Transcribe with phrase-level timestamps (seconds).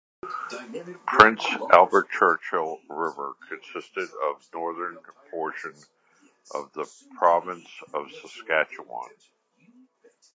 [1.05, 4.97] Prince Albert-Churchill River consisted of the northern
[5.29, 5.75] portion
[6.55, 9.11] of the Province of Saskatchewan.